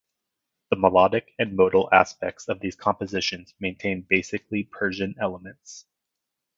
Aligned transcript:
The 0.71 0.77
melodic 0.77 1.35
and 1.37 1.55
modal 1.55 1.87
aspects 1.93 2.47
of 2.49 2.59
these 2.59 2.75
compositions 2.75 3.53
maintain 3.59 4.01
basically 4.01 4.63
Persian 4.63 5.13
elements. 5.19 5.85